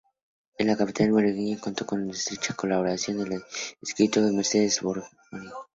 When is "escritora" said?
3.83-4.31